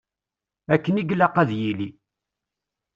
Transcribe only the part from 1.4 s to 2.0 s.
ad yili.